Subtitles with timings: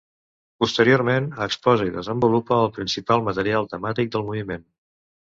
[0.63, 4.65] Posteriorment, exposa i desenvolupa el principal material temàtic del moviment.